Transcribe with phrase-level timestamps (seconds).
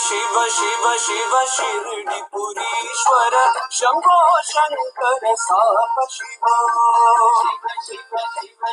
[0.00, 3.34] शिव शिव शिव शिरडिपुरीश्वर
[3.78, 4.18] शम्भो
[4.50, 6.44] शङ्कर साप शिव
[7.38, 8.04] शिव शिव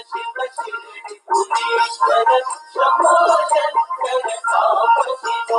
[0.04, 2.30] शिव शिरडिपुरीश्वर
[2.76, 3.16] शम्भो
[3.54, 5.52] शङ्कर साप शिव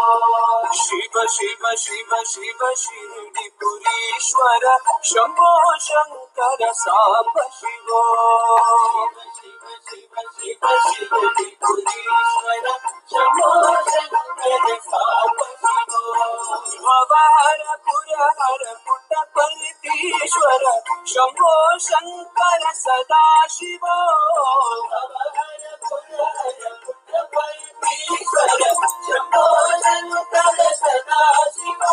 [0.76, 4.64] शिव शिव शिव शिव शिरडिपुरीश्वर
[5.04, 5.52] शम्भो
[5.88, 7.88] शङ्कर साप शिव
[9.36, 12.66] शिव शिव शिव शिरडिपुरीश्वर
[13.10, 13.50] शम्भो
[13.90, 15.25] शङ्कर साप
[21.10, 23.24] शम्भो शङ्कर सदा
[23.54, 23.96] शिवो
[29.06, 29.44] शम्भो
[29.84, 31.20] शङ्कर सदा
[31.56, 31.92] शिवो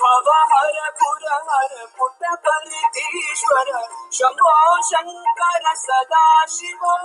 [0.00, 3.72] भव हर पुर हर पुट परिधीश्वर
[4.18, 4.54] शम्भो
[4.90, 6.24] शङ्कर सदा
[6.56, 6.96] शिवो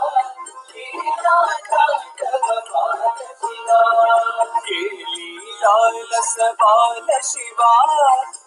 [6.21, 7.69] रस बाल शिवा